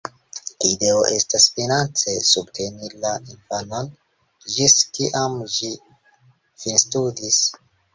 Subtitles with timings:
[0.69, 3.93] Ideo estas finance subteni la infanon
[4.57, 5.75] ĝis kiam ĝi
[6.67, 7.43] finstudis.